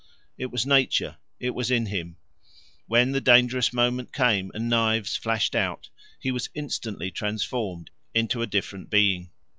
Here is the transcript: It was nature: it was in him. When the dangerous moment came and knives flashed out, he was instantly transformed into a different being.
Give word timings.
It 0.35 0.47
was 0.47 0.65
nature: 0.65 1.17
it 1.39 1.51
was 1.51 1.69
in 1.69 1.85
him. 1.85 2.17
When 2.87 3.11
the 3.11 3.21
dangerous 3.21 3.71
moment 3.71 4.11
came 4.11 4.49
and 4.55 4.67
knives 4.67 5.15
flashed 5.15 5.53
out, 5.53 5.89
he 6.19 6.31
was 6.31 6.49
instantly 6.55 7.11
transformed 7.11 7.91
into 8.11 8.41
a 8.41 8.47
different 8.47 8.89
being. 8.89 9.29